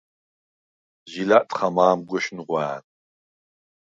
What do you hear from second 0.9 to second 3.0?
ჟი ლა̈ტხა მა̄მაგვეშ ნუღვა̄̈ნ.